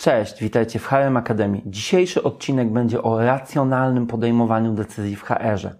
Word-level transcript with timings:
Cześć, 0.00 0.40
witajcie 0.42 0.78
w 0.78 0.86
HRM 0.86 1.16
Akademii. 1.16 1.62
Dzisiejszy 1.66 2.22
odcinek 2.22 2.72
będzie 2.72 3.02
o 3.02 3.22
racjonalnym 3.22 4.06
podejmowaniu 4.06 4.72
decyzji 4.72 5.16
w 5.16 5.22
HR-ze. 5.22 5.74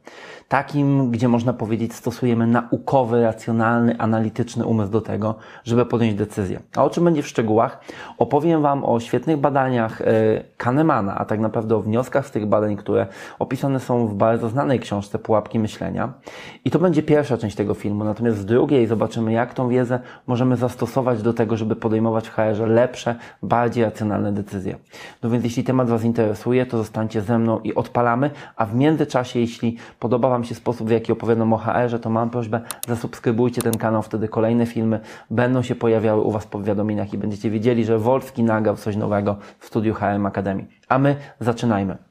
Takim, 0.50 1.10
gdzie 1.10 1.28
można 1.28 1.52
powiedzieć, 1.52 1.94
stosujemy 1.94 2.46
naukowy, 2.46 3.22
racjonalny, 3.22 3.98
analityczny 3.98 4.66
umysł 4.66 4.92
do 4.92 5.00
tego, 5.00 5.34
żeby 5.64 5.86
podjąć 5.86 6.14
decyzję. 6.14 6.60
A 6.76 6.84
o 6.84 6.90
czym 6.90 7.04
będzie 7.04 7.22
w 7.22 7.28
szczegółach? 7.28 7.80
Opowiem 8.18 8.62
Wam 8.62 8.84
o 8.84 9.00
świetnych 9.00 9.36
badaniach 9.36 10.00
e, 10.00 10.04
Kahnemana, 10.56 11.18
a 11.18 11.24
tak 11.24 11.40
naprawdę 11.40 11.76
o 11.76 11.80
wnioskach 11.80 12.26
z 12.26 12.30
tych 12.30 12.46
badań, 12.46 12.76
które 12.76 13.06
opisane 13.38 13.80
są 13.80 14.06
w 14.06 14.14
bardzo 14.14 14.48
znanej 14.48 14.80
książce 14.80 15.18
Pułapki 15.18 15.58
Myślenia. 15.58 16.12
I 16.64 16.70
to 16.70 16.78
będzie 16.78 17.02
pierwsza 17.02 17.38
część 17.38 17.56
tego 17.56 17.74
filmu. 17.74 18.04
Natomiast 18.04 18.38
w 18.38 18.44
drugiej 18.44 18.86
zobaczymy, 18.86 19.32
jak 19.32 19.54
tą 19.54 19.68
wiedzę 19.68 20.00
możemy 20.26 20.56
zastosować 20.56 21.22
do 21.22 21.32
tego, 21.32 21.56
żeby 21.56 21.76
podejmować 21.76 22.28
w 22.28 22.32
HR-ze 22.32 22.66
lepsze, 22.66 23.14
bardziej 23.42 23.84
racjonalne 23.84 24.32
decyzje. 24.32 24.76
No 25.22 25.30
więc 25.30 25.44
jeśli 25.44 25.64
temat 25.64 25.88
Was 25.88 26.04
interesuje, 26.04 26.66
to 26.66 26.78
zostańcie 26.78 27.20
ze 27.20 27.38
mną 27.38 27.60
i 27.60 27.74
odpalamy, 27.74 28.30
a 28.56 28.66
w 28.66 28.74
międzyczasie, 28.74 29.40
jeśli 29.40 29.76
podoba 29.98 30.28
Wam 30.28 30.39
się 30.44 30.54
sposób, 30.54 30.88
w 30.88 30.90
jaki 30.90 31.12
opowiadam 31.12 31.52
o 31.52 31.58
HR-ze, 31.58 31.98
to 31.98 32.10
mam 32.10 32.30
prośbę, 32.30 32.60
zasubskrybujcie 32.88 33.62
ten 33.62 33.78
kanał, 33.78 34.02
wtedy 34.02 34.28
kolejne 34.28 34.66
filmy 34.66 35.00
będą 35.30 35.62
się 35.62 35.74
pojawiały 35.74 36.22
u 36.22 36.30
Was 36.30 36.44
w 36.44 36.48
powiadomieniach 36.48 37.14
i 37.14 37.18
będziecie 37.18 37.50
wiedzieli, 37.50 37.84
że 37.84 37.98
Wolski 37.98 38.42
nagrał 38.42 38.76
coś 38.76 38.96
nowego 38.96 39.36
w 39.58 39.66
studiu 39.66 39.94
HRM 39.94 40.26
Akademii. 40.26 40.66
A 40.88 40.98
my 40.98 41.16
zaczynajmy. 41.40 42.09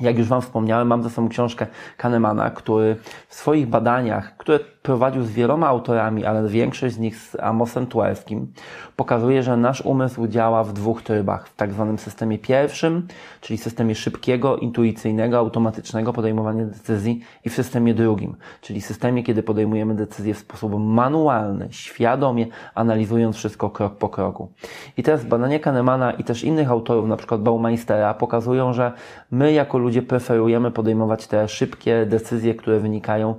Jak 0.00 0.18
już 0.18 0.28
Wam 0.28 0.42
wspomniałem, 0.42 0.88
mam 0.88 1.02
ze 1.02 1.10
sobą 1.10 1.28
książkę 1.28 1.66
Kahnemana, 1.96 2.50
który 2.50 2.96
w 3.28 3.34
swoich 3.34 3.66
badaniach, 3.66 4.36
które 4.36 4.58
prowadził 4.86 5.22
z 5.22 5.30
wieloma 5.30 5.66
autorami, 5.66 6.24
ale 6.24 6.48
większość 6.48 6.94
z 6.94 6.98
nich 6.98 7.16
z 7.16 7.36
Amosem 7.40 7.86
Tuelskim, 7.86 8.52
pokazuje, 8.96 9.42
że 9.42 9.56
nasz 9.56 9.80
umysł 9.80 10.26
działa 10.26 10.64
w 10.64 10.72
dwóch 10.72 11.02
trybach. 11.02 11.48
W 11.48 11.56
tak 11.56 11.72
zwanym 11.72 11.98
systemie 11.98 12.38
pierwszym, 12.38 13.08
czyli 13.40 13.58
systemie 13.58 13.94
szybkiego, 13.94 14.56
intuicyjnego, 14.56 15.38
automatycznego 15.38 16.12
podejmowania 16.12 16.64
decyzji 16.64 17.20
i 17.44 17.50
w 17.50 17.54
systemie 17.54 17.94
drugim, 17.94 18.36
czyli 18.60 18.80
systemie, 18.80 19.22
kiedy 19.22 19.42
podejmujemy 19.42 19.94
decyzje 19.94 20.34
w 20.34 20.38
sposób 20.38 20.72
manualny, 20.78 21.68
świadomie, 21.70 22.46
analizując 22.74 23.36
wszystko 23.36 23.70
krok 23.70 23.96
po 23.96 24.08
kroku. 24.08 24.48
I 24.96 25.02
teraz 25.02 25.24
badania 25.24 25.58
Kahnemana 25.58 26.12
i 26.12 26.24
też 26.24 26.44
innych 26.44 26.70
autorów, 26.70 27.08
na 27.08 27.16
przykład 27.16 27.42
Baumeistera, 27.42 28.14
pokazują, 28.14 28.72
że 28.72 28.92
my 29.30 29.52
jako 29.52 29.78
ludzie 29.86 30.02
preferujemy 30.02 30.70
podejmować 30.70 31.26
te 31.26 31.48
szybkie 31.48 32.06
decyzje, 32.06 32.54
które 32.54 32.80
wynikają 32.80 33.34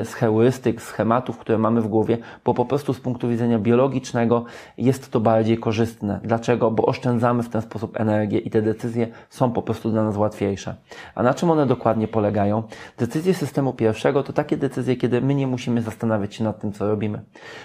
y, 0.00 0.04
z 0.04 0.14
heurystyk, 0.14 0.82
schematów, 0.82 1.38
które 1.38 1.58
mamy 1.58 1.80
w 1.80 1.88
głowie, 1.88 2.18
bo 2.44 2.54
po 2.54 2.64
prostu 2.64 2.94
z 2.94 3.00
punktu 3.00 3.28
widzenia 3.28 3.58
biologicznego 3.58 4.44
jest 4.78 5.10
to 5.10 5.20
bardziej 5.20 5.58
korzystne. 5.58 6.20
Dlaczego? 6.24 6.70
Bo 6.70 6.86
oszczędzamy 6.86 7.42
w 7.42 7.48
ten 7.48 7.62
sposób 7.62 8.00
energię 8.00 8.38
i 8.38 8.50
te 8.50 8.62
decyzje 8.62 9.08
są 9.30 9.52
po 9.52 9.62
prostu 9.62 9.90
dla 9.90 10.04
nas 10.04 10.16
łatwiejsze. 10.16 10.74
A 11.14 11.22
na 11.22 11.34
czym 11.34 11.50
one 11.50 11.66
dokładnie 11.66 12.08
polegają? 12.08 12.62
Decyzje 12.98 13.34
systemu 13.34 13.72
pierwszego 13.72 14.22
to 14.22 14.32
takie 14.32 14.56
decyzje, 14.56 14.96
kiedy 14.96 15.20
my 15.20 15.34
nie 15.34 15.46
musimy 15.46 15.82
zastanawiać 15.82 16.34
się 16.34 16.44
nad 16.44 16.60
tym, 16.60 16.72
co 16.72 16.88
robimy. 16.88 17.20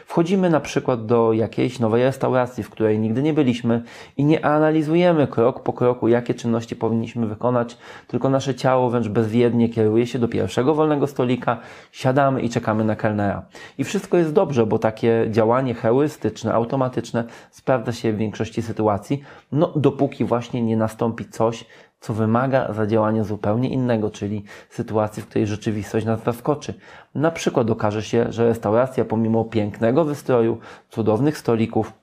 Wchodzimy 0.06 0.50
na 0.50 0.60
przykład 0.60 1.06
do 1.06 1.34
jakiejś 1.34 1.80
nowej 1.80 2.04
restauracji, 2.04 2.64
w 2.64 2.70
której 2.70 3.00
nigdy 3.00 3.23
nie 3.23 3.34
byliśmy 3.34 3.84
i 4.18 4.26
nie 4.26 4.45
analizujemy 4.45 5.28
krok 5.28 5.64
po 5.64 5.73
kroku, 5.73 6.08
jakie 6.08 6.34
czynności 6.34 6.76
powinniśmy 6.76 7.28
wykonać, 7.28 7.78
tylko 8.08 8.20
nasze 8.30 8.55
ciało 8.55 8.89
wręcz 8.89 9.08
bezwiednie 9.08 9.69
kieruje 9.69 10.08
się 10.08 10.19
do 10.19 10.27
pierwszego 10.27 10.75
wolnego 10.75 11.08
stolika, 11.08 11.58
siadamy 11.91 12.41
i 12.41 12.50
czekamy 12.50 12.83
na 12.83 12.95
kelnera. 12.95 13.45
I 13.77 13.83
wszystko 13.83 14.17
jest 14.17 14.33
dobrze, 14.33 14.66
bo 14.66 14.80
takie 14.80 15.27
działanie 15.30 15.73
heurystyczne, 15.73 16.53
automatyczne 16.53 17.23
sprawdza 17.52 17.92
się 17.92 18.14
w 18.14 18.17
większości 18.17 18.61
sytuacji, 18.61 19.23
no 19.52 19.73
dopóki 19.75 20.25
właśnie 20.25 20.61
nie 20.61 20.77
nastąpi 20.77 21.25
coś, 21.25 21.66
co 21.99 22.14
wymaga 22.14 22.73
zadziałania 22.73 23.23
zupełnie 23.23 23.69
innego, 23.69 24.09
czyli 24.09 24.44
sytuacji, 24.69 25.23
w 25.23 25.27
której 25.27 25.47
rzeczywistość 25.47 26.05
nas 26.05 26.23
zaskoczy. 26.23 26.73
Na 27.16 27.31
przykład 27.31 27.70
okaże 27.70 28.04
się, 28.04 28.26
że 28.30 28.45
restauracja 28.45 29.05
pomimo 29.05 29.45
pięknego 29.45 30.05
wystroju, 30.05 30.58
cudownych 30.89 31.37
stolików 31.37 32.01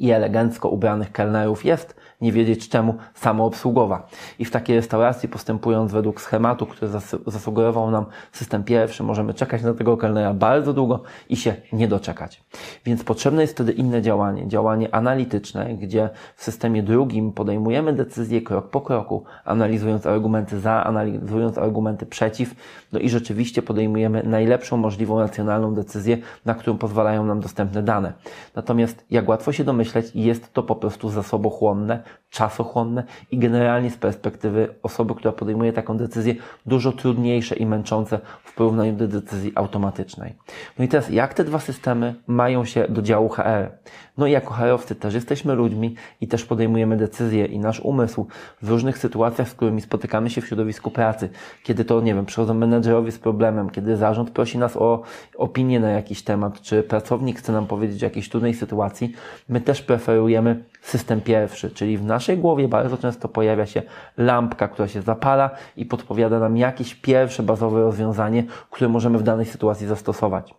i 0.00 0.10
elegancko 0.10 0.68
ubranych 0.68 1.12
kelnerów 1.12 1.64
jest 1.64 2.00
nie 2.20 2.32
wiedzieć 2.32 2.68
czemu 2.68 2.94
samoobsługowa. 3.14 4.06
I 4.38 4.44
w 4.44 4.50
takiej 4.50 4.76
restauracji 4.76 5.28
postępując 5.28 5.92
według 5.92 6.20
schematu, 6.20 6.66
który 6.66 6.90
zasugerował 7.26 7.90
nam 7.90 8.06
system 8.32 8.64
pierwszy, 8.64 9.02
możemy 9.02 9.34
czekać 9.34 9.62
na 9.62 9.74
tego 9.74 9.96
kelnera 9.96 10.34
bardzo 10.34 10.72
długo 10.72 11.02
i 11.28 11.36
się 11.36 11.54
nie 11.72 11.88
doczekać. 11.88 12.44
Więc 12.84 13.04
potrzebne 13.04 13.42
jest 13.42 13.54
wtedy 13.54 13.72
inne 13.72 14.02
działanie, 14.02 14.48
działanie 14.48 14.94
analityczne, 14.94 15.74
gdzie 15.74 16.10
w 16.36 16.44
systemie 16.44 16.82
drugim 16.82 17.32
podejmujemy 17.32 17.92
decyzje 17.92 18.42
krok 18.42 18.70
po 18.70 18.80
kroku, 18.80 19.24
analizując 19.44 20.06
argumenty 20.06 20.60
za, 20.60 20.84
analizując 20.84 21.58
argumenty 21.58 22.06
przeciw, 22.06 22.54
no 22.92 22.98
i 22.98 23.08
rzeczywiście 23.08 23.62
podejmujemy 23.62 24.22
najlepszą 24.22 24.76
możliwą 24.76 25.20
racjonalną 25.20 25.74
decyzję, 25.74 26.18
na 26.44 26.54
którą 26.54 26.78
pozwalają 26.78 27.26
nam 27.26 27.40
dostępne 27.40 27.82
dane. 27.82 28.12
Natomiast, 28.56 29.04
jak 29.10 29.28
łatwo 29.28 29.52
się 29.52 29.64
domyśleć, 29.64 29.89
jest 30.14 30.52
to 30.52 30.62
po 30.62 30.76
prostu 30.76 31.10
zasobochłonne, 31.10 32.02
czasochłonne 32.30 33.04
i 33.30 33.38
generalnie 33.38 33.90
z 33.90 33.96
perspektywy 33.96 34.74
osoby, 34.82 35.14
która 35.14 35.32
podejmuje 35.32 35.72
taką 35.72 35.96
decyzję, 35.96 36.34
dużo 36.66 36.92
trudniejsze 36.92 37.56
i 37.56 37.66
męczące 37.66 38.20
w 38.44 38.54
porównaniu 38.54 38.92
do 38.92 39.08
decyzji 39.08 39.52
automatycznej. 39.54 40.34
No 40.78 40.84
i 40.84 40.88
teraz, 40.88 41.10
jak 41.10 41.34
te 41.34 41.44
dwa 41.44 41.58
systemy 41.58 42.14
mają 42.26 42.64
się 42.64 42.86
do 42.88 43.02
działu 43.02 43.28
HR? 43.28 43.70
No 44.18 44.26
i 44.26 44.32
jako 44.32 44.54
HR-owcy 44.54 44.94
też 44.94 45.14
jesteśmy 45.14 45.54
ludźmi 45.54 45.94
i 46.20 46.28
też 46.28 46.44
podejmujemy 46.44 46.96
decyzje 46.96 47.46
i 47.46 47.58
nasz 47.58 47.80
umysł 47.80 48.26
w 48.62 48.68
różnych 48.68 48.98
sytuacjach, 48.98 49.48
z 49.48 49.54
którymi 49.54 49.80
spotykamy 49.80 50.30
się 50.30 50.40
w 50.40 50.46
środowisku 50.46 50.90
pracy, 50.90 51.28
kiedy 51.62 51.84
to, 51.84 52.00
nie 52.00 52.14
wiem, 52.14 52.26
przychodzą 52.26 52.54
menedżerowie 52.54 53.12
z 53.12 53.18
problemem, 53.18 53.70
kiedy 53.70 53.96
zarząd 53.96 54.30
prosi 54.30 54.58
nas 54.58 54.76
o 54.76 55.02
opinię 55.36 55.80
na 55.80 55.90
jakiś 55.90 56.22
temat, 56.22 56.60
czy 56.60 56.82
pracownik 56.82 57.38
chce 57.38 57.52
nam 57.52 57.66
powiedzieć 57.66 58.02
o 58.02 58.06
jakiejś 58.06 58.28
trudnej 58.28 58.54
sytuacji, 58.54 59.12
my 59.48 59.60
też 59.60 59.82
preferujemy 59.82 60.64
system 60.82 61.20
pierwszy, 61.20 61.70
czyli 61.70 61.98
w 61.98 62.04
naszej 62.04 62.38
głowie 62.38 62.68
bardzo 62.68 62.96
często 62.96 63.28
pojawia 63.28 63.66
się 63.66 63.82
lampka, 64.16 64.68
która 64.68 64.88
się 64.88 65.02
zapala 65.02 65.50
i 65.76 65.86
podpowiada 65.86 66.38
nam 66.38 66.56
jakieś 66.56 66.94
pierwsze 66.94 67.42
bazowe 67.42 67.80
rozwiązanie, 67.80 68.44
które 68.70 68.88
możemy 68.88 69.18
w 69.18 69.22
danej 69.22 69.46
sytuacji 69.46 69.86
zastosować. 69.86 70.54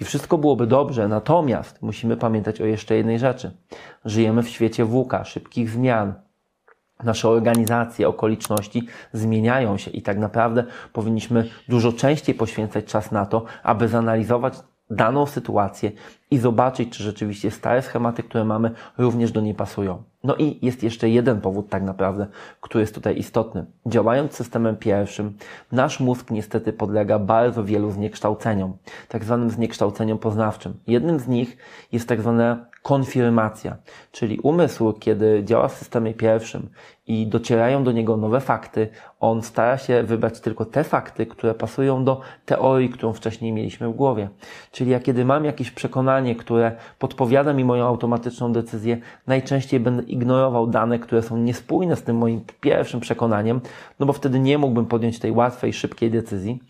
I 0.00 0.04
wszystko 0.04 0.38
byłoby 0.38 0.66
dobrze, 0.66 1.08
natomiast 1.08 1.82
musimy 1.82 2.16
pamiętać 2.16 2.60
o 2.60 2.66
jeszcze 2.66 2.96
jednej 2.96 3.18
rzeczy. 3.18 3.50
Żyjemy 4.04 4.42
w 4.42 4.48
świecie 4.48 4.84
WUKA, 4.84 5.24
szybkich 5.24 5.70
zmian, 5.70 6.14
nasze 7.04 7.28
organizacje, 7.28 8.08
okoliczności 8.08 8.86
zmieniają 9.12 9.78
się 9.78 9.90
i 9.90 10.02
tak 10.02 10.18
naprawdę 10.18 10.64
powinniśmy 10.92 11.48
dużo 11.68 11.92
częściej 11.92 12.34
poświęcać 12.34 12.84
czas 12.84 13.12
na 13.12 13.26
to, 13.26 13.44
aby 13.62 13.88
zanalizować 13.88 14.54
daną 14.90 15.26
sytuację 15.26 15.92
i 16.30 16.38
zobaczyć, 16.38 16.90
czy 16.90 17.02
rzeczywiście 17.02 17.50
stare 17.50 17.82
schematy, 17.82 18.22
które 18.22 18.44
mamy, 18.44 18.70
również 18.98 19.32
do 19.32 19.40
niej 19.40 19.54
pasują. 19.54 20.02
No 20.24 20.36
i 20.36 20.58
jest 20.66 20.82
jeszcze 20.82 21.08
jeden 21.08 21.40
powód 21.40 21.68
tak 21.68 21.82
naprawdę, 21.82 22.26
który 22.60 22.82
jest 22.82 22.94
tutaj 22.94 23.18
istotny. 23.18 23.66
Działając 23.86 24.32
systemem 24.32 24.76
pierwszym, 24.76 25.36
nasz 25.72 26.00
mózg 26.00 26.30
niestety 26.30 26.72
podlega 26.72 27.18
bardzo 27.18 27.64
wielu 27.64 27.90
zniekształceniom, 27.90 28.76
tak 29.08 29.24
zwanym 29.24 29.50
zniekształceniom 29.50 30.18
poznawczym. 30.18 30.74
Jednym 30.86 31.18
z 31.18 31.28
nich 31.28 31.56
jest 31.92 32.08
tak 32.08 32.20
zwana 32.20 32.66
konfirmacja, 32.82 33.76
czyli 34.12 34.38
umysł, 34.38 34.92
kiedy 34.92 35.44
działa 35.44 35.68
w 35.68 35.74
systemie 35.74 36.14
pierwszym 36.14 36.68
i 37.06 37.26
docierają 37.26 37.84
do 37.84 37.92
niego 37.92 38.16
nowe 38.16 38.40
fakty, 38.40 38.88
on 39.20 39.42
stara 39.42 39.78
się 39.78 40.02
wybrać 40.02 40.40
tylko 40.40 40.64
te 40.64 40.84
fakty, 40.84 41.26
które 41.26 41.54
pasują 41.54 42.04
do 42.04 42.20
teorii, 42.44 42.88
którą 42.88 43.12
wcześniej 43.12 43.52
mieliśmy 43.52 43.88
w 43.88 43.92
głowie. 43.92 44.28
Czyli 44.72 44.90
ja 44.90 45.00
kiedy 45.00 45.24
mam 45.24 45.44
jakieś 45.44 45.70
przekonanie, 45.70 46.15
które 46.34 46.72
podpowiada 46.98 47.52
mi 47.52 47.64
moją 47.64 47.86
automatyczną 47.86 48.52
decyzję, 48.52 48.98
najczęściej 49.26 49.80
będę 49.80 50.02
ignorował 50.02 50.66
dane, 50.66 50.98
które 50.98 51.22
są 51.22 51.36
niespójne 51.36 51.96
z 51.96 52.02
tym 52.02 52.16
moim 52.16 52.40
pierwszym 52.60 53.00
przekonaniem, 53.00 53.60
no 54.00 54.06
bo 54.06 54.12
wtedy 54.12 54.40
nie 54.40 54.58
mógłbym 54.58 54.86
podjąć 54.86 55.18
tej 55.18 55.32
łatwej, 55.32 55.72
szybkiej 55.72 56.10
decyzji 56.10 56.60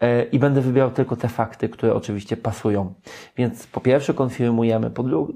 e, 0.00 0.22
i 0.22 0.38
będę 0.38 0.60
wybierał 0.60 0.90
tylko 0.90 1.16
te 1.16 1.28
fakty, 1.28 1.68
które 1.68 1.94
oczywiście 1.94 2.36
pasują. 2.36 2.94
Więc 3.36 3.66
po 3.66 3.80
pierwsze 3.80 4.14
konfirmujemy, 4.14 4.90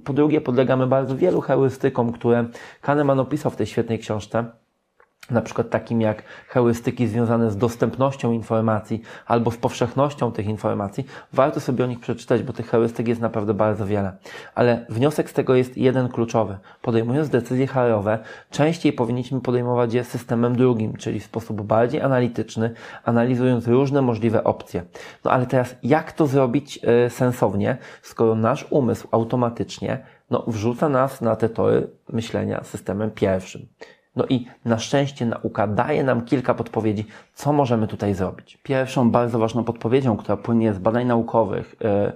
po 0.05 0.13
drugie 0.13 0.41
podlegamy 0.41 0.87
bardzo 0.87 1.17
wielu 1.17 1.41
heurystykom, 1.41 2.13
które 2.13 2.45
Kahneman 2.81 3.21
opisał 3.21 3.53
w 3.53 3.57
tej 3.57 3.67
świetnej 3.67 3.99
książce 3.99 4.45
na 5.31 5.43
przykład 5.43 5.71
takim 5.71 6.01
jak 6.01 6.23
heurystyki 6.49 7.07
związane 7.07 7.51
z 7.51 7.57
dostępnością 7.57 8.33
informacji 8.33 9.03
albo 9.27 9.51
z 9.51 9.57
powszechnością 9.57 10.33
tych 10.33 10.47
informacji, 10.47 11.07
warto 11.33 11.61
sobie 11.61 11.85
o 11.85 11.87
nich 11.87 12.01
przeczytać, 12.01 12.43
bo 12.43 12.53
tych 12.53 12.71
heurystyk 12.71 13.09
jest 13.09 13.21
naprawdę 13.21 13.55
bardzo 13.55 13.87
wiele. 13.87 14.13
Ale 14.55 14.87
wniosek 14.89 15.31
z 15.31 15.33
tego 15.33 15.55
jest 15.55 15.77
jeden 15.77 16.09
kluczowy. 16.09 16.59
Podejmując 16.83 17.29
decyzje 17.29 17.67
HR-owe, 17.67 18.19
częściej 18.51 18.93
powinniśmy 18.93 19.41
podejmować 19.41 19.95
je 19.95 20.05
systemem 20.05 20.57
drugim, 20.57 20.97
czyli 20.97 21.21
w 21.21 21.25
sposób 21.25 21.63
bardziej 21.63 22.01
analityczny, 22.01 22.75
analizując 23.05 23.67
różne 23.67 24.03
możliwe 24.03 24.45
opcje. 24.45 24.83
No 25.25 25.31
ale 25.31 25.47
teraz 25.47 25.75
jak 25.83 26.13
to 26.13 26.27
zrobić 26.27 26.77
yy, 26.83 27.11
sensownie, 27.11 27.77
skoro 28.03 28.35
nasz 28.35 28.67
umysł 28.71 29.09
automatycznie 29.11 29.99
no, 30.31 30.45
wrzuca 30.47 30.89
nas 30.89 31.21
na 31.21 31.37
te 31.37 31.49
tory 31.49 31.91
myślenia 32.13 32.65
systemem 32.65 33.11
pierwszym. 33.11 33.67
No 34.17 34.25
i 34.29 34.47
na 34.65 34.79
szczęście 34.79 35.27
nauka 35.27 35.67
daje 35.67 36.05
nam 36.05 36.25
kilka 36.25 36.55
podpowiedzi, 36.55 37.07
co 37.35 37.53
możemy 37.53 37.87
tutaj 37.87 38.15
zrobić. 38.15 38.59
Pierwszą 38.63 39.11
bardzo 39.11 39.39
ważną 39.39 39.65
podpowiedzią, 39.65 40.17
która 40.17 40.37
płynie 40.37 40.75
z 40.75 40.79
badań 40.79 41.07
naukowych, 41.07 41.77
yy, 41.81 42.13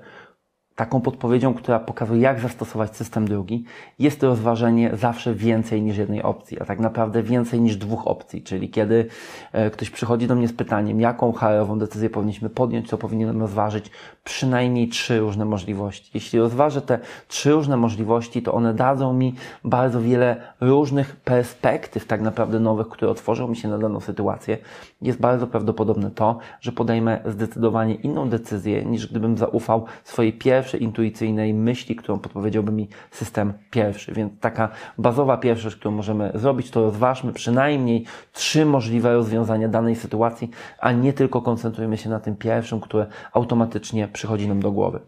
taką 0.81 1.01
podpowiedzią, 1.01 1.55
która 1.55 1.79
pokazuje, 1.79 2.21
jak 2.21 2.41
zastosować 2.41 2.97
system 2.97 3.29
drugi, 3.29 3.65
jest 3.99 4.23
rozważenie 4.23 4.91
zawsze 4.97 5.35
więcej 5.35 5.83
niż 5.83 5.97
jednej 5.97 6.23
opcji, 6.23 6.61
a 6.61 6.65
tak 6.65 6.81
naprawdę 6.81 7.23
więcej 7.23 7.61
niż 7.61 7.77
dwóch 7.77 8.07
opcji. 8.07 8.43
Czyli 8.43 8.71
kiedy 8.71 9.07
e, 9.53 9.71
ktoś 9.71 9.91
przychodzi 9.91 10.27
do 10.27 10.35
mnie 10.35 10.49
z 10.49 10.53
pytaniem, 10.53 11.01
jaką 11.01 11.33
HR-ową 11.33 11.79
decyzję 11.79 12.11
powinniśmy 12.11 12.51
podjąć, 12.51 12.89
to 12.89 12.99
powinienem 12.99 13.41
rozważyć 13.41 13.91
przynajmniej 14.25 14.89
trzy 14.89 15.21
różne 15.21 15.45
możliwości. 15.45 16.11
Jeśli 16.15 16.39
rozważę 16.39 16.83
te 16.83 16.99
trzy 17.29 17.53
różne 17.53 17.77
możliwości, 17.77 18.43
to 18.43 18.53
one 18.53 18.75
dadzą 18.75 19.13
mi 19.13 19.35
bardzo 19.65 20.01
wiele 20.01 20.37
różnych 20.61 21.17
perspektyw, 21.17 22.07
tak 22.07 22.21
naprawdę 22.21 22.61
nowych, 22.61 22.89
które 22.89 23.11
otworzą 23.11 23.49
mi 23.49 23.57
się 23.57 23.69
na 23.69 23.79
daną 23.79 24.01
sytuację. 24.01 24.59
Jest 25.03 25.21
bardzo 25.21 25.47
prawdopodobne 25.47 26.11
to, 26.11 26.39
że 26.61 26.73
podejmę 26.73 27.21
zdecydowanie 27.27 27.95
inną 27.95 28.29
decyzję, 28.29 28.85
niż 28.85 29.07
gdybym 29.07 29.37
zaufał 29.39 29.85
swojej 30.05 30.33
pierwszej 30.33 30.70
pierwszej 30.71 30.83
intuicyjnej 30.83 31.55
myśli, 31.55 31.97
którą 31.97 32.19
podpowiedziałby 32.19 32.73
mi 32.73 32.89
system 33.11 33.53
pierwszy. 33.71 34.13
Więc 34.13 34.33
taka 34.41 34.69
bazowa 34.99 35.37
pierwsza 35.37 35.63
rzecz, 35.63 35.79
którą 35.79 35.95
możemy 35.95 36.33
zrobić, 36.35 36.71
to 36.71 36.83
rozważmy 36.83 37.33
przynajmniej 37.33 38.05
trzy 38.33 38.65
możliwe 38.65 39.13
rozwiązania 39.13 39.69
danej 39.69 39.97
sytuacji, 39.97 40.51
a 40.79 40.93
nie 40.93 41.13
tylko 41.13 41.43
koncentrujmy 41.43 41.97
się 41.97 42.11
na 42.11 42.21
tym 42.21 42.37
pierwszym, 42.37 42.81
które 42.81 43.07
automatycznie 43.33 44.09
przychodzi 44.09 44.49
nam 44.49 44.61
do 44.61 44.73
głowy. 44.73 45.01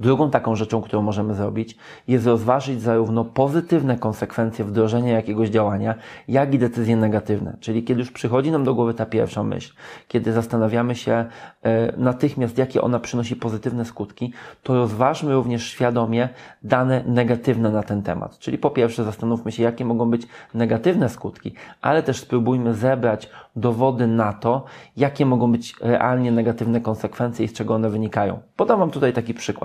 Drugą 0.00 0.30
taką 0.30 0.56
rzeczą, 0.56 0.82
którą 0.82 1.02
możemy 1.02 1.34
zrobić, 1.34 1.76
jest 2.08 2.26
rozważyć 2.26 2.82
zarówno 2.82 3.24
pozytywne 3.24 3.98
konsekwencje 3.98 4.64
wdrożenia 4.64 5.12
jakiegoś 5.12 5.48
działania, 5.48 5.94
jak 6.28 6.54
i 6.54 6.58
decyzje 6.58 6.96
negatywne. 6.96 7.56
Czyli 7.60 7.84
kiedy 7.84 8.00
już 8.00 8.10
przychodzi 8.10 8.50
nam 8.50 8.64
do 8.64 8.74
głowy 8.74 8.94
ta 8.94 9.06
pierwsza 9.06 9.42
myśl, 9.42 9.74
kiedy 10.08 10.32
zastanawiamy 10.32 10.94
się 10.94 11.24
e, 11.62 11.96
natychmiast, 11.96 12.58
jakie 12.58 12.82
ona 12.82 13.00
przynosi 13.00 13.36
pozytywne 13.36 13.84
skutki, 13.84 14.32
to 14.62 14.74
rozważmy 14.74 15.34
również 15.34 15.68
świadomie 15.68 16.28
dane 16.62 17.04
negatywne 17.06 17.70
na 17.70 17.82
ten 17.82 18.02
temat. 18.02 18.38
Czyli 18.38 18.58
po 18.58 18.70
pierwsze 18.70 19.04
zastanówmy 19.04 19.52
się, 19.52 19.62
jakie 19.62 19.84
mogą 19.84 20.10
być 20.10 20.22
negatywne 20.54 21.08
skutki, 21.08 21.54
ale 21.82 22.02
też 22.02 22.20
spróbujmy 22.20 22.74
zebrać 22.74 23.30
dowody 23.56 24.06
na 24.06 24.32
to, 24.32 24.64
jakie 24.96 25.26
mogą 25.26 25.52
być 25.52 25.74
realnie 25.80 26.32
negatywne 26.32 26.80
konsekwencje 26.80 27.44
i 27.44 27.48
z 27.48 27.52
czego 27.52 27.74
one 27.74 27.90
wynikają. 27.90 28.40
Podam 28.56 28.78
Wam 28.78 28.90
tutaj 28.90 29.12
taki 29.12 29.34
przykład. 29.34 29.63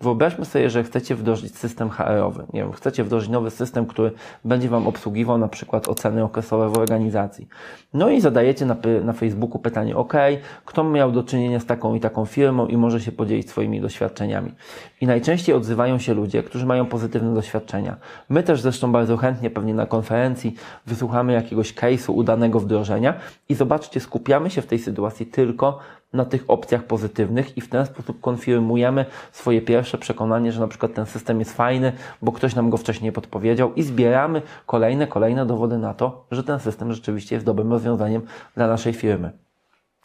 Wyobraźmy 0.00 0.44
sobie, 0.44 0.70
że 0.70 0.84
chcecie 0.84 1.14
wdrożyć 1.14 1.58
system 1.58 1.90
HR-owy. 1.90 2.44
Nie 2.52 2.60
wiem, 2.60 2.72
chcecie 2.72 3.04
wdrożyć 3.04 3.30
nowy 3.30 3.50
system, 3.50 3.86
który 3.86 4.12
będzie 4.44 4.68
Wam 4.68 4.88
obsługiwał 4.88 5.38
na 5.38 5.48
przykład 5.48 5.88
oceny 5.88 6.24
okresowe 6.24 6.68
w 6.68 6.78
organizacji. 6.78 7.48
No 7.94 8.10
i 8.10 8.20
zadajecie 8.20 8.66
na, 8.66 8.76
na 9.04 9.12
Facebooku 9.12 9.58
pytanie, 9.58 9.96
OK, 9.96 10.12
kto 10.64 10.84
miał 10.84 11.12
do 11.12 11.22
czynienia 11.22 11.60
z 11.60 11.66
taką 11.66 11.94
i 11.94 12.00
taką 12.00 12.24
firmą 12.24 12.66
i 12.66 12.76
może 12.76 13.00
się 13.00 13.12
podzielić 13.12 13.50
swoimi 13.50 13.80
doświadczeniami. 13.80 14.54
I 15.00 15.06
najczęściej 15.06 15.54
odzywają 15.54 15.98
się 15.98 16.14
ludzie, 16.14 16.42
którzy 16.42 16.66
mają 16.66 16.86
pozytywne 16.86 17.34
doświadczenia. 17.34 17.96
My 18.28 18.42
też 18.42 18.60
zresztą 18.60 18.92
bardzo 18.92 19.16
chętnie 19.16 19.50
pewnie 19.50 19.74
na 19.74 19.86
konferencji 19.86 20.54
wysłuchamy 20.86 21.32
jakiegoś 21.32 21.74
case'u 21.74 22.12
udanego 22.12 22.60
wdrożenia 22.60 23.14
i 23.48 23.54
zobaczcie, 23.54 24.00
skupiamy 24.00 24.50
się 24.50 24.62
w 24.62 24.66
tej 24.66 24.78
sytuacji 24.78 25.26
tylko 25.26 25.78
na 26.12 26.24
tych 26.24 26.44
opcjach 26.48 26.84
pozytywnych 26.84 27.56
i 27.56 27.60
w 27.60 27.68
ten 27.68 27.86
sposób 27.86 28.20
konfirmujemy 28.20 29.04
swoje 29.32 29.62
pierwsze 29.62 29.98
przekonanie, 29.98 30.52
że 30.52 30.60
na 30.60 30.68
przykład 30.68 30.94
ten 30.94 31.06
system 31.06 31.38
jest 31.38 31.52
fajny, 31.52 31.92
bo 32.22 32.32
ktoś 32.32 32.54
nam 32.54 32.70
go 32.70 32.76
wcześniej 32.76 33.12
podpowiedział 33.12 33.74
i 33.74 33.82
zbieramy 33.82 34.42
kolejne, 34.66 35.06
kolejne 35.06 35.46
dowody 35.46 35.78
na 35.78 35.94
to, 35.94 36.26
że 36.30 36.44
ten 36.44 36.60
system 36.60 36.92
rzeczywiście 36.92 37.36
jest 37.36 37.46
dobrym 37.46 37.72
rozwiązaniem 37.72 38.22
dla 38.54 38.66
naszej 38.66 38.92
firmy. 38.92 39.32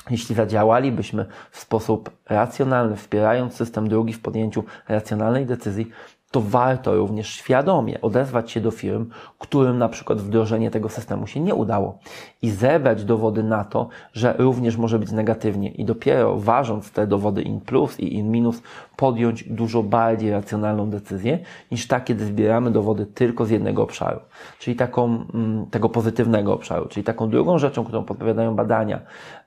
Jeśli 0.09 0.35
zadziałalibyśmy 0.35 1.25
w 1.51 1.59
sposób 1.59 2.09
racjonalny, 2.29 2.95
wspierając 2.95 3.53
system 3.53 3.89
drugi 3.89 4.13
w 4.13 4.21
podjęciu 4.21 4.63
racjonalnej 4.87 5.45
decyzji, 5.45 5.91
to 6.31 6.42
warto 6.42 6.95
również 6.95 7.27
świadomie 7.27 8.01
odezwać 8.01 8.51
się 8.51 8.62
do 8.62 8.72
firm, 8.72 9.10
którym 9.39 9.77
na 9.77 9.89
przykład 9.89 10.22
wdrożenie 10.22 10.72
tego 10.72 10.89
systemu 10.89 11.27
się 11.27 11.39
nie 11.39 11.56
udało 11.56 12.00
i 12.42 12.50
zebrać 12.50 13.04
dowody 13.04 13.44
na 13.44 13.63
to, 13.63 13.88
że 14.13 14.36
również 14.38 14.77
może 14.77 15.00
być 15.00 15.12
negatywnie 15.12 15.69
i 15.69 15.86
dopiero 15.86 16.38
ważąc 16.38 16.92
te 16.92 17.07
dowody 17.07 17.42
in 17.42 17.62
plus 17.62 18.00
i 18.00 18.16
in 18.16 18.31
minus 18.31 18.62
podjąć 18.95 19.44
dużo 19.44 19.83
bardziej 19.83 20.31
racjonalną 20.31 20.89
decyzję 20.89 21.39
niż 21.72 21.88
tak, 21.88 22.04
kiedy 22.04 22.25
zbieramy 22.25 22.72
dowody 22.72 23.06
tylko 23.06 23.45
z 23.45 23.50
jednego 23.50 23.83
obszaru, 23.83 24.19
czyli 24.60 24.75
taką, 24.75 25.25
mm, 25.33 25.66
tego 25.66 25.89
pozytywnego 25.89 26.54
obszaru, 26.54 26.88
czyli 26.88 27.04
taką 27.04 27.30
drugą 27.30 27.57
rzeczą, 27.57 27.83
którą 27.83 28.04
podpowiadają 28.04 28.56
badania 28.56 29.00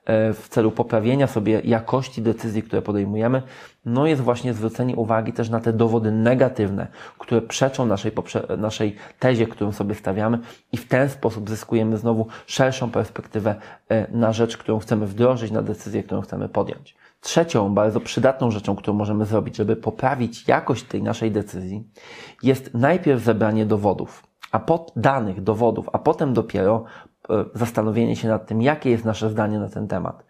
e, 0.05 0.33
w 0.33 0.47
celu 0.49 0.71
poprawienia 0.71 1.27
sobie 1.27 1.61
jakości 1.63 2.21
decyzji, 2.21 2.63
które 2.63 2.81
podejmujemy, 2.81 3.41
no 3.89 4.07
jest 4.07 4.21
właśnie 4.21 4.53
zwrócenie 4.53 4.95
uwagi 4.95 5.33
też 5.33 5.49
na 5.49 5.59
te 5.59 5.73
dowody 5.73 6.11
negatywne, 6.11 6.87
które 7.17 7.41
przeczą 7.41 7.85
naszej, 7.85 8.11
naszej 8.57 8.95
tezie, 9.19 9.47
którą 9.47 9.71
sobie 9.71 9.95
stawiamy 9.95 10.39
i 10.71 10.77
w 10.77 10.87
ten 10.87 11.09
sposób 11.09 11.49
zyskujemy 11.49 11.97
znowu 11.97 12.27
szerszą 12.47 12.91
perspektywę 12.91 13.55
e, 13.89 14.11
na 14.11 14.33
rzecz, 14.33 14.57
którą 14.57 14.79
chcemy 14.79 15.07
wdrożyć, 15.07 15.51
na 15.51 15.61
decyzję, 15.61 16.03
którą 16.03 16.21
chcemy 16.21 16.49
podjąć. 16.49 16.95
Trzecią, 17.21 17.73
bardzo 17.73 17.99
przydatną 17.99 18.51
rzeczą, 18.51 18.75
którą 18.75 18.97
możemy 18.97 19.25
zrobić, 19.25 19.55
żeby 19.55 19.75
poprawić 19.75 20.47
jakość 20.47 20.83
tej 20.83 21.03
naszej 21.03 21.31
decyzji, 21.31 21.83
jest 22.43 22.73
najpierw 22.73 23.23
zebranie 23.23 23.65
dowodów, 23.65 24.23
a 24.51 24.59
pod 24.59 24.91
danych, 24.95 25.43
dowodów, 25.43 25.89
a 25.93 25.99
potem 25.99 26.33
dopiero 26.33 26.83
zastanowienie 27.53 28.15
się 28.15 28.27
nad 28.27 28.47
tym, 28.47 28.61
jakie 28.61 28.89
jest 28.89 29.05
nasze 29.05 29.29
zdanie 29.29 29.59
na 29.59 29.69
ten 29.69 29.87
temat. 29.87 30.25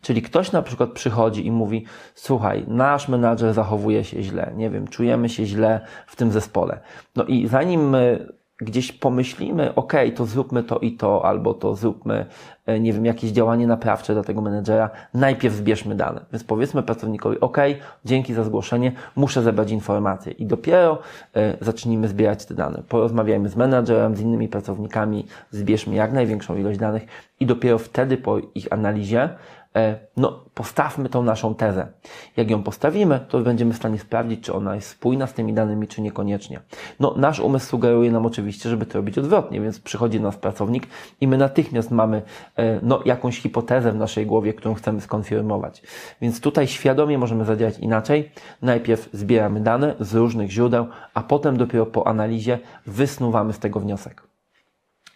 Czyli 0.00 0.22
ktoś 0.22 0.52
na 0.52 0.62
przykład 0.62 0.90
przychodzi 0.90 1.46
i 1.46 1.50
mówi: 1.50 1.84
Słuchaj, 2.14 2.64
nasz 2.68 3.08
menadżer 3.08 3.54
zachowuje 3.54 4.04
się 4.04 4.22
źle, 4.22 4.52
nie 4.56 4.70
wiem, 4.70 4.88
czujemy 4.88 5.28
się 5.28 5.46
źle 5.46 5.80
w 6.06 6.16
tym 6.16 6.32
zespole. 6.32 6.80
No 7.16 7.24
i 7.24 7.46
zanim 7.46 7.90
my 7.90 8.32
gdzieś 8.60 8.92
pomyślimy, 8.92 9.74
ok, 9.74 9.92
to 10.16 10.26
zróbmy 10.26 10.62
to 10.62 10.78
i 10.78 10.92
to, 10.92 11.24
albo 11.24 11.54
to 11.54 11.74
zróbmy, 11.74 12.26
e, 12.66 12.80
nie 12.80 12.92
wiem, 12.92 13.04
jakieś 13.04 13.30
działanie 13.30 13.66
naprawcze 13.66 14.14
dla 14.14 14.22
tego 14.22 14.40
menedżera, 14.40 14.90
najpierw 15.14 15.54
zbierzmy 15.54 15.94
dane. 15.94 16.20
Więc 16.32 16.44
powiedzmy 16.44 16.82
pracownikowi, 16.82 17.40
ok, 17.40 17.58
dzięki 18.04 18.34
za 18.34 18.44
zgłoszenie, 18.44 18.92
muszę 19.16 19.42
zebrać 19.42 19.70
informacje 19.70 20.32
i 20.32 20.46
dopiero 20.46 20.98
y, 21.36 21.64
zacznijmy 21.64 22.08
zbierać 22.08 22.44
te 22.44 22.54
dane. 22.54 22.82
Porozmawiajmy 22.88 23.48
z 23.48 23.56
menedżerem, 23.56 24.16
z 24.16 24.20
innymi 24.20 24.48
pracownikami, 24.48 25.26
zbierzmy 25.50 25.94
jak 25.94 26.12
największą 26.12 26.56
ilość 26.56 26.78
danych 26.78 27.06
i 27.40 27.46
dopiero 27.46 27.78
wtedy 27.78 28.16
po 28.16 28.38
ich 28.38 28.72
analizie 28.72 29.28
no, 30.16 30.44
postawmy 30.54 31.08
tą 31.08 31.22
naszą 31.22 31.54
tezę. 31.54 31.86
Jak 32.36 32.50
ją 32.50 32.62
postawimy, 32.62 33.20
to 33.28 33.40
będziemy 33.40 33.72
w 33.72 33.76
stanie 33.76 33.98
sprawdzić, 33.98 34.44
czy 34.44 34.54
ona 34.54 34.74
jest 34.74 34.88
spójna 34.88 35.26
z 35.26 35.34
tymi 35.34 35.52
danymi, 35.52 35.88
czy 35.88 36.02
niekoniecznie. 36.02 36.60
No, 37.00 37.14
nasz 37.16 37.40
umysł 37.40 37.66
sugeruje 37.66 38.10
nam 38.10 38.26
oczywiście, 38.26 38.70
żeby 38.70 38.86
to 38.86 38.98
robić 38.98 39.18
odwrotnie, 39.18 39.60
więc 39.60 39.80
przychodzi 39.80 40.18
do 40.18 40.26
nas 40.26 40.36
pracownik 40.36 40.86
i 41.20 41.28
my 41.28 41.38
natychmiast 41.38 41.90
mamy 41.90 42.22
e, 42.56 42.80
no, 42.82 43.00
jakąś 43.04 43.40
hipotezę 43.40 43.92
w 43.92 43.96
naszej 43.96 44.26
głowie, 44.26 44.54
którą 44.54 44.74
chcemy 44.74 45.00
skonfirmować. 45.00 45.82
Więc 46.20 46.40
tutaj 46.40 46.66
świadomie 46.66 47.18
możemy 47.18 47.44
zadziałać 47.44 47.78
inaczej. 47.78 48.30
Najpierw 48.62 49.08
zbieramy 49.12 49.60
dane 49.60 49.94
z 50.00 50.14
różnych 50.14 50.50
źródeł, 50.50 50.86
a 51.14 51.22
potem 51.22 51.56
dopiero 51.56 51.86
po 51.86 52.06
analizie 52.06 52.58
wysnuwamy 52.86 53.52
z 53.52 53.58
tego 53.58 53.80
wniosek. 53.80 54.23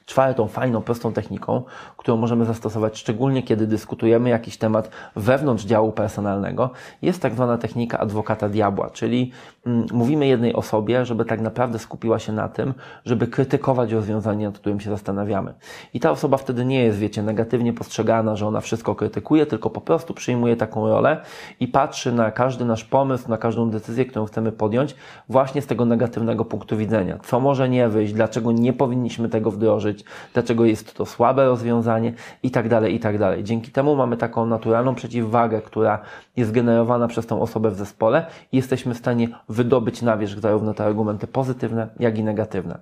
Czwartą, 0.09 0.49
fajną, 0.49 0.83
prostą 0.83 1.13
techniką, 1.13 1.63
którą 1.97 2.17
możemy 2.17 2.45
zastosować 2.45 2.99
szczególnie, 2.99 3.43
kiedy 3.43 3.67
dyskutujemy 3.67 4.29
jakiś 4.29 4.57
temat 4.57 4.91
wewnątrz 5.17 5.65
działu 5.65 5.93
personalnego, 5.93 6.71
jest 7.03 7.23
tak 7.23 7.35
zwana 7.35 7.59
technika 7.59 7.99
adwokata 7.99 8.49
diabła, 8.49 8.91
czyli 8.91 9.33
mm, 9.67 9.87
mówimy 9.93 10.27
jednej 10.27 10.55
osobie, 10.55 11.07
żeby 11.07 11.25
tak 11.25 11.41
naprawdę 11.41 11.79
skupiła 11.79 12.19
się 12.19 12.33
na 12.33 12.49
tym, 12.49 12.75
żeby 13.05 13.27
krytykować 13.27 13.93
rozwiązanie, 13.93 14.47
nad 14.47 14.59
którym 14.59 14.81
się 14.81 14.91
zastanawiamy. 14.91 15.55
I 15.95 16.01
ta 16.01 16.11
osoba 16.11 16.37
wtedy 16.37 16.65
nie 16.65 16.85
jest, 16.85 16.99
wiecie, 16.99 17.23
negatywnie 17.23 17.73
postrzegana, 17.73 18.37
że 18.37 18.47
ona 18.47 18.61
wszystko 18.61 18.95
krytykuje, 18.95 19.47
tylko 19.47 19.71
po 19.71 19.81
prostu 19.81 20.15
przyjmuje 20.15 20.57
taką 20.57 20.89
rolę 20.89 21.23
i 21.61 21.69
patrzy 21.69 22.13
na 22.13 22.31
każdy 22.31 22.65
nasz 22.65 22.85
pomysł, 22.85 23.29
na 23.31 23.37
każdą 23.37 23.71
decyzję, 23.71 24.05
którą 24.05 24.27
chcemy 24.27 24.53
podjąć, 24.53 24.95
właśnie 25.29 25.63
z 25.63 25.67
tego 25.67 25.85
negatywnego 25.85 26.45
punktu 26.45 26.77
widzenia. 26.77 27.19
Co 27.25 27.41
może 27.41 27.69
nie 27.69 27.89
wyjść, 27.89 28.13
dlaczego 28.13 28.53
nie 28.53 28.73
powinniśmy 28.73 29.29
tego 29.29 29.51
wdrożyć, 29.51 29.98
dlaczego 30.35 30.65
jest 30.65 30.95
to 30.95 31.07
słabe 31.07 31.47
rozwiązanie 31.47 32.13
i 32.43 32.51
tak 32.51 32.69
dalej, 32.69 32.95
i 32.95 33.01
tak 33.01 33.19
dalej. 33.19 33.45
Dzięki 33.45 33.71
temu 33.71 33.97
mamy 33.97 34.17
taką 34.17 34.47
naturalną 34.47 34.95
przeciwwagę, 34.95 35.63
która 35.63 35.99
jest 36.37 36.53
generowana 36.53 37.09
przez 37.09 37.27
tą 37.27 37.43
osobę 37.43 37.71
w 37.71 37.75
zespole 37.75 38.27
i 38.53 38.57
jesteśmy 38.57 38.95
w 38.95 38.99
stanie 38.99 39.29
wydobyć 39.49 40.03
na 40.03 40.17
wierzch 40.17 40.39
zarówno 40.39 40.75
te 40.75 40.85
argumenty 40.85 41.27
pozytywne, 41.27 41.89
jak 41.99 42.19
i 42.19 42.25
negatywne. 42.25 42.79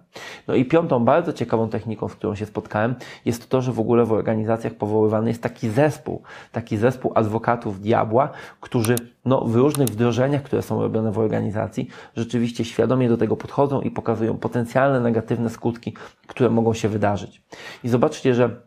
No 0.48 0.54
i 0.54 0.64
piątą 0.64 1.04
bardzo 1.04 1.32
ciekawą 1.32 1.68
techniką, 1.68 2.08
z 2.08 2.14
którą 2.14 2.34
się 2.34 2.46
spotkałem, 2.46 2.94
jest 3.24 3.48
to, 3.48 3.62
że 3.62 3.72
w 3.72 3.80
ogóle 3.80 4.04
w 4.04 4.12
organizacjach 4.12 4.74
powoływany 4.74 5.28
jest 5.28 5.42
taki 5.42 5.68
zespół, 5.68 6.22
taki 6.52 6.76
zespół 6.76 7.12
adwokatów 7.14 7.80
diabła, 7.80 8.28
którzy 8.60 8.96
no, 9.24 9.40
w 9.40 9.56
różnych 9.56 9.88
wdrożeniach, 9.88 10.42
które 10.42 10.62
są 10.62 10.82
robione 10.82 11.12
w 11.12 11.18
organizacji, 11.18 11.88
rzeczywiście 12.16 12.64
świadomie 12.64 13.08
do 13.08 13.16
tego 13.16 13.36
podchodzą 13.36 13.80
i 13.80 13.90
pokazują 13.90 14.36
potencjalne 14.36 15.00
negatywne 15.00 15.50
skutki, 15.50 15.94
które 16.26 16.50
mogą 16.50 16.74
się 16.74 16.88
wydarzyć. 16.88 17.05
I 17.84 17.88
zobaczcie, 17.88 18.34
że 18.34 18.65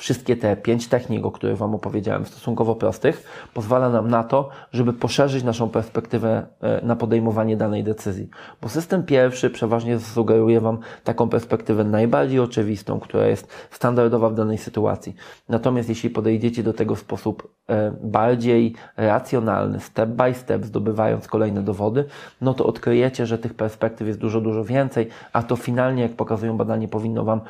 Wszystkie 0.00 0.36
te 0.36 0.56
pięć 0.56 0.88
technik, 0.88 1.24
o 1.24 1.30
których 1.30 1.56
Wam 1.56 1.74
opowiedziałem, 1.74 2.26
stosunkowo 2.26 2.74
prostych, 2.74 3.24
pozwala 3.54 3.90
nam 3.90 4.08
na 4.08 4.24
to, 4.24 4.48
żeby 4.72 4.92
poszerzyć 4.92 5.44
naszą 5.44 5.68
perspektywę 5.68 6.46
e, 6.60 6.86
na 6.86 6.96
podejmowanie 6.96 7.56
danej 7.56 7.84
decyzji. 7.84 8.28
Bo 8.62 8.68
system 8.68 9.02
pierwszy 9.02 9.50
przeważnie 9.50 9.98
sugeruje 9.98 10.60
Wam 10.60 10.78
taką 11.04 11.28
perspektywę 11.28 11.84
najbardziej 11.84 12.40
oczywistą, 12.40 13.00
która 13.00 13.26
jest 13.26 13.52
standardowa 13.70 14.30
w 14.30 14.34
danej 14.34 14.58
sytuacji. 14.58 15.14
Natomiast 15.48 15.88
jeśli 15.88 16.10
podejdziecie 16.10 16.62
do 16.62 16.72
tego 16.72 16.94
w 16.94 17.00
sposób 17.00 17.54
e, 17.68 17.92
bardziej 18.02 18.74
racjonalny, 18.96 19.80
step 19.80 20.10
by 20.10 20.34
step, 20.34 20.64
zdobywając 20.64 21.28
kolejne 21.28 21.62
dowody, 21.62 22.04
no 22.40 22.54
to 22.54 22.66
odkryjecie, 22.66 23.26
że 23.26 23.38
tych 23.38 23.54
perspektyw 23.54 24.08
jest 24.08 24.18
dużo, 24.18 24.40
dużo 24.40 24.64
więcej, 24.64 25.08
a 25.32 25.42
to 25.42 25.56
finalnie, 25.56 26.02
jak 26.02 26.12
pokazują 26.12 26.56
badania, 26.56 26.88
powinno 26.88 27.24
Wam 27.24 27.40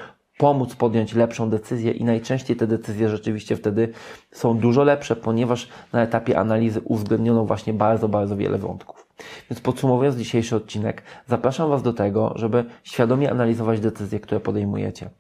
pomóc 0.41 0.77
podjąć 0.77 1.15
lepszą 1.15 1.51
decyzję 1.51 1.93
i 1.93 2.05
najczęściej 2.05 2.57
te 2.57 2.67
decyzje 2.67 3.09
rzeczywiście 3.09 3.57
wtedy 3.57 3.93
są 4.33 4.59
dużo 4.59 4.85
lepsze, 4.85 5.17
ponieważ 5.17 5.69
na 5.93 6.03
etapie 6.03 6.39
analizy 6.39 6.81
uwzględniono 6.85 7.45
właśnie 7.45 7.73
bardzo, 7.73 8.09
bardzo 8.09 8.37
wiele 8.37 8.59
wątków. 8.59 9.10
Więc 9.51 9.61
podsumowując 9.61 10.17
dzisiejszy 10.17 10.57
odcinek, 10.57 11.03
zapraszam 11.27 11.71
Was 11.71 11.83
do 11.83 11.93
tego, 11.93 12.33
żeby 12.37 12.65
świadomie 12.85 13.31
analizować 13.31 13.81
decyzje, 13.81 14.21
które 14.21 14.41
podejmujecie 14.41 15.11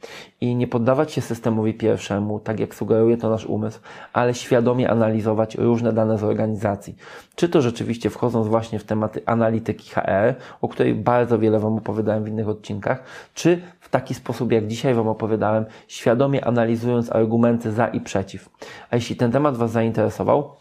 i 0.40 0.54
nie 0.54 0.66
poddawać 0.66 1.12
się 1.12 1.20
systemowi 1.20 1.74
pierwszemu, 1.74 2.40
tak 2.40 2.60
jak 2.60 2.74
sugeruje 2.74 3.16
to 3.16 3.30
nasz 3.30 3.46
umysł, 3.46 3.80
ale 4.12 4.34
świadomie 4.34 4.90
analizować 4.90 5.54
różne 5.54 5.92
dane 5.92 6.18
z 6.18 6.24
organizacji. 6.24 6.96
Czy 7.34 7.48
to 7.48 7.62
rzeczywiście 7.62 8.10
wchodząc 8.10 8.48
właśnie 8.48 8.78
w 8.78 8.84
tematy 8.84 9.22
analityki 9.26 9.90
HR, 9.90 10.34
o 10.60 10.68
której 10.68 10.94
bardzo 10.94 11.38
wiele 11.38 11.58
Wam 11.58 11.76
opowiadałem 11.76 12.24
w 12.24 12.28
innych 12.28 12.48
odcinkach, 12.48 13.02
czy 13.34 13.62
w 13.80 13.88
taki 13.88 14.14
sposób, 14.14 14.52
jak 14.52 14.66
dzisiaj 14.66 14.94
Wam 14.94 15.08
opowiadałem, 15.08 15.64
świadomie 15.88 16.44
analizując 16.44 17.12
argumenty 17.12 17.72
za 17.72 17.86
i 17.86 18.00
przeciw. 18.00 18.48
A 18.90 18.96
jeśli 18.96 19.16
ten 19.16 19.32
temat 19.32 19.56
Was 19.56 19.70
zainteresował, 19.70 20.59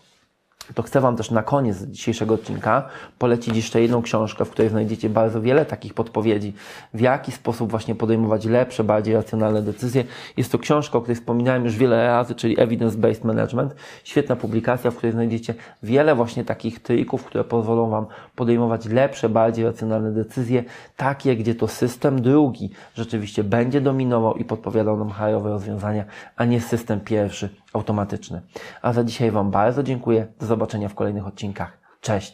to 0.73 0.83
chcę 0.83 1.01
Wam 1.01 1.15
też 1.15 1.31
na 1.31 1.43
koniec 1.43 1.83
dzisiejszego 1.83 2.33
odcinka 2.33 2.89
polecić 3.17 3.55
jeszcze 3.55 3.81
jedną 3.81 4.01
książkę, 4.01 4.45
w 4.45 4.49
której 4.49 4.69
znajdziecie 4.69 5.09
bardzo 5.09 5.41
wiele 5.41 5.65
takich 5.65 5.93
podpowiedzi, 5.93 6.53
w 6.93 6.99
jaki 6.99 7.31
sposób 7.31 7.71
właśnie 7.71 7.95
podejmować 7.95 8.45
lepsze, 8.45 8.83
bardziej 8.83 9.13
racjonalne 9.13 9.61
decyzje. 9.61 10.03
Jest 10.37 10.51
to 10.51 10.59
książka, 10.59 10.97
o 10.97 11.01
której 11.01 11.15
wspominałem 11.15 11.65
już 11.65 11.77
wiele 11.77 12.07
razy, 12.07 12.35
czyli 12.35 12.57
Evidence-Based 12.57 13.25
Management. 13.25 13.75
Świetna 14.03 14.35
publikacja, 14.35 14.91
w 14.91 14.95
której 14.95 15.11
znajdziecie 15.11 15.53
wiele 15.83 16.15
właśnie 16.15 16.45
takich 16.45 16.79
trików, 16.79 17.25
które 17.25 17.43
pozwolą 17.43 17.89
Wam 17.89 18.05
podejmować 18.35 18.85
lepsze, 18.85 19.29
bardziej 19.29 19.65
racjonalne 19.65 20.11
decyzje, 20.11 20.63
takie, 20.97 21.35
gdzie 21.35 21.55
to 21.55 21.67
system 21.67 22.21
drugi 22.21 22.69
rzeczywiście 22.95 23.43
będzie 23.43 23.81
dominował 23.81 24.35
i 24.35 24.45
podpowiadał 24.45 24.97
nam 24.97 25.09
hajowe 25.09 25.49
rozwiązania, 25.49 26.05
a 26.35 26.45
nie 26.45 26.61
system 26.61 26.99
pierwszy, 26.99 27.49
automatyczny. 27.73 28.41
A 28.81 28.93
za 28.93 29.03
dzisiaj 29.03 29.31
Wam 29.31 29.51
bardzo 29.51 29.83
dziękuję. 29.83 30.27
Do 30.39 30.45
zobaczenia 30.45 30.89
w 30.89 30.95
kolejnych 30.95 31.27
odcinkach. 31.27 31.77
Cześć! 32.01 32.33